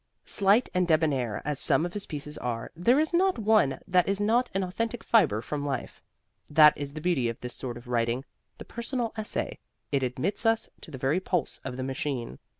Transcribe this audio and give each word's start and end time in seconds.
Slight 0.25 0.67
and 0.73 0.87
debonair 0.87 1.43
as 1.45 1.59
some 1.59 1.85
of 1.85 1.93
his 1.93 2.07
pieces 2.07 2.35
are, 2.39 2.71
there 2.75 2.99
is 2.99 3.13
not 3.13 3.37
one 3.37 3.77
that 3.87 4.09
is 4.09 4.19
not 4.19 4.49
an 4.55 4.63
authentic 4.63 5.03
fiber 5.03 5.43
from 5.43 5.63
life. 5.63 6.01
That 6.49 6.75
is 6.75 6.93
the 6.93 7.01
beauty 7.01 7.29
of 7.29 7.39
this 7.41 7.53
sort 7.53 7.77
of 7.77 7.87
writing 7.87 8.25
the 8.57 8.65
personal 8.65 9.13
essay 9.15 9.59
it 9.91 10.01
admits 10.01 10.43
us 10.43 10.67
to 10.81 10.89
the 10.89 10.97
very 10.97 11.19
pulse 11.19 11.59
of 11.63 11.77
the 11.77 11.83
machine. 11.83 12.39